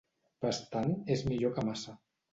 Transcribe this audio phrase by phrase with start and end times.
[0.45, 1.99] Bastant és millor que massa.